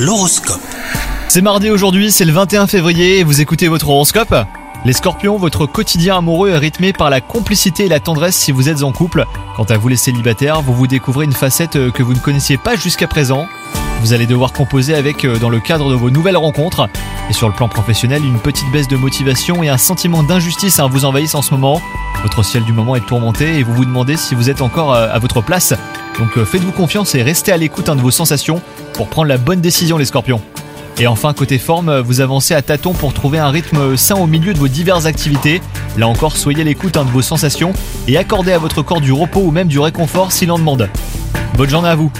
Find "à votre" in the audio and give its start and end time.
25.12-25.42, 38.52-38.82